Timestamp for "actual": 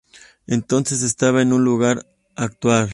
2.35-2.89